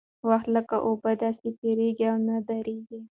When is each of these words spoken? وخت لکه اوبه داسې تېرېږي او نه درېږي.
وخت 0.27 0.47
لکه 0.55 0.75
اوبه 0.87 1.11
داسې 1.23 1.47
تېرېږي 1.59 2.05
او 2.11 2.17
نه 2.27 2.35
درېږي. 2.49 3.01